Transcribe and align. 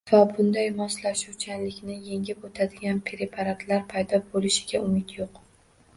Va 0.09 0.19
bunday 0.35 0.69
moslashuvchanlikni 0.77 1.97
yengib 2.07 2.49
o‘tadigan 2.49 3.03
preparatlar 3.11 3.87
paydo 3.93 4.23
bo‘lishiga 4.33 4.83
umid 4.89 5.15
yo‘q 5.21 5.43